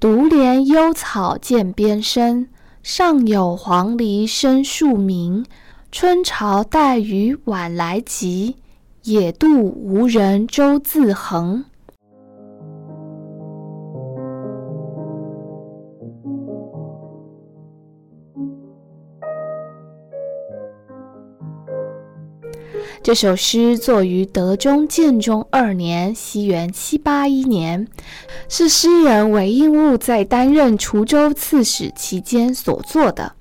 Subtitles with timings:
[0.00, 2.46] 独怜幽草涧边生，
[2.84, 5.44] 上有黄鹂深树鸣。
[5.90, 8.54] 春潮带雨晚来急，
[9.02, 11.64] 野渡无人舟自横。
[23.02, 27.86] 这首诗作于德宗建中二年（西元七八一年），
[28.50, 33.32] 是诗人韦应物在担任滁州刺史期间所作的。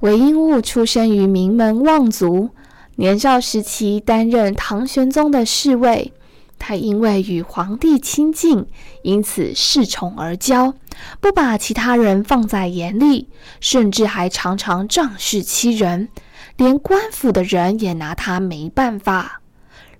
[0.00, 2.50] 韦应物出生于名门望族，
[2.96, 6.12] 年少时期担任唐玄宗的侍卫。
[6.58, 8.66] 他因为与皇帝亲近，
[9.02, 10.72] 因此恃宠而骄，
[11.20, 13.28] 不把其他人放在眼里，
[13.60, 16.08] 甚至还常常仗势欺人。
[16.56, 19.40] 连官府的人也拿他没办法。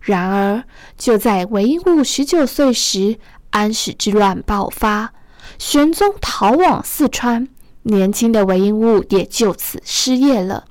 [0.02, 0.64] 然而，
[0.96, 3.18] 就在韦应物十九岁时，
[3.50, 5.12] 安史之乱爆发，
[5.58, 7.48] 玄宗逃往四川，
[7.82, 10.64] 年轻的韦应物也就此失业了。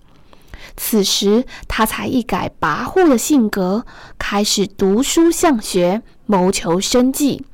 [0.78, 3.86] 此时，他才一改跋扈的性格，
[4.18, 7.46] 开始读书向学，谋求生计。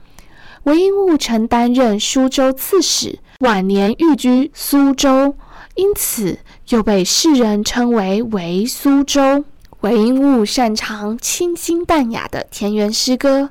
[0.63, 5.35] 韦应物曾担任苏州刺史，晚年寓居苏州。
[5.81, 6.37] 因此，
[6.69, 9.43] 又被世人称为“韦苏州”。
[9.81, 13.49] 韦应物擅长清新淡雅的田园诗歌，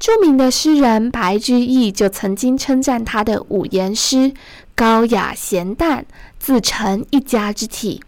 [0.00, 4.32] 著名的诗人白居易就曾经称赞他的五言诗
[4.74, 6.04] 高雅咸淡，
[6.40, 8.02] 自成一家之体。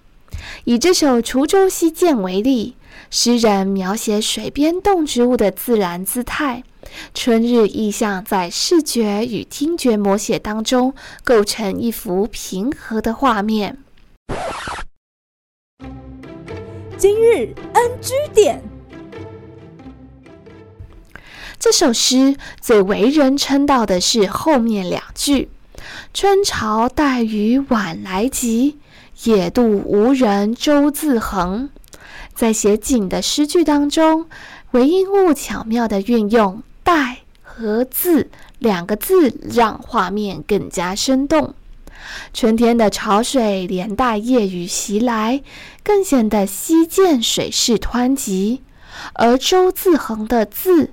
[0.64, 2.74] 以这首《滁州西涧》为例，
[3.10, 6.64] 诗人描写水边动植物的自然姿态。
[7.14, 10.94] 春日意象在视觉与听觉摹写当中
[11.24, 13.78] 构成一幅平和的画面。
[16.96, 18.62] 今日 NG 点，
[21.58, 25.48] 这首诗最为人称道的是后面两句
[26.14, 28.78] ：“春潮带雨晚来急，
[29.24, 31.70] 野渡无人舟自横。”
[32.34, 34.28] 在写景的诗句当中，
[34.70, 36.62] 韦应物巧妙地运用。
[36.82, 41.54] 带和字两个字，让画面更加生动。
[42.34, 45.42] 春天的潮水连带夜雨袭来，
[45.84, 48.62] 更显得西涧水势湍急。
[49.14, 50.90] 而舟自横的字，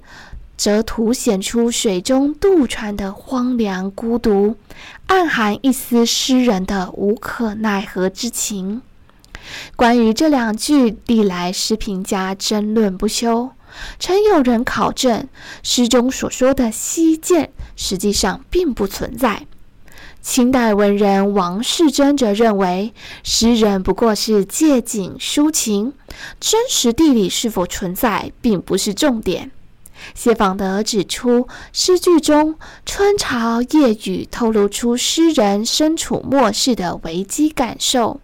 [0.55, 4.55] 则凸显出水中渡船的荒凉孤独，
[5.07, 8.81] 暗含一丝诗人的无可奈何之情。
[9.75, 13.49] 关于这两句，历来诗评家争论不休。
[13.99, 15.27] 曾有人考证，
[15.63, 19.45] 诗中所说的西涧实际上并不存在。
[20.21, 22.93] 清代文人王士贞则认为，
[23.23, 25.93] 诗人不过是借景抒情，
[26.39, 29.51] 真实地理是否存在并不是重点。
[30.13, 38.19] 谢访德指出，诗句中春潮夜雨透露出诗人身处末世的危机感受。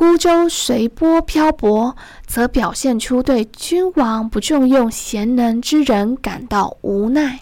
[0.00, 1.94] 孤舟随波漂泊，
[2.26, 7.40] 则表现出对君王不重用贤能之人感到无奈。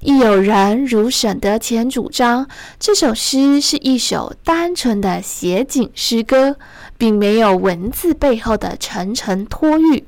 [0.00, 2.48] 亦有人如沈德潜主张，
[2.80, 6.56] 这首诗是一首单纯的写景诗歌，
[6.96, 10.04] 并没有文字背后的层层托喻。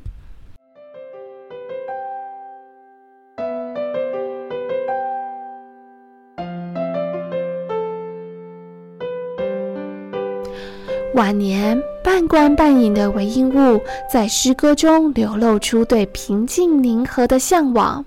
[11.17, 13.81] 晚年半官半隐的韦应物，
[14.13, 18.05] 在诗歌中流露出对平静宁和的向往。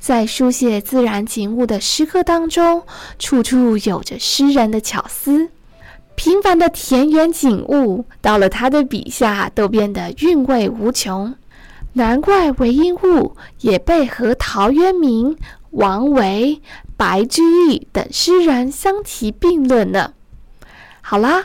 [0.00, 2.82] 在书写自然景物的诗歌当中，
[3.20, 5.48] 处处有着诗人的巧思。
[6.16, 11.32] 平凡的田园景物，到了他的笔下，都变得韵味无穷。
[11.92, 15.36] 难怪韦应物也被和陶渊明、
[15.70, 16.60] 王维、
[16.96, 20.14] 白居易等诗人相提并论呢。
[21.00, 21.44] 好啦。